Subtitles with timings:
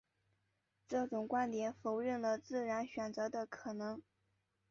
[0.87, 4.01] 这种观点否认了自然选择的可能。